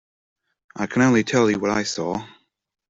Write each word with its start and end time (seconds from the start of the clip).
I 0.75 0.87
can 0.87 1.03
only 1.03 1.23
tell 1.23 1.47
you 1.47 1.59
what 1.59 1.69
I 1.69 1.83
saw. 1.83 2.25